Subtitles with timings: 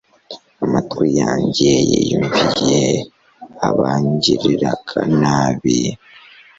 [0.63, 2.83] amatwi yanjye yiyumviye
[3.67, 5.77] abangiriraga nabi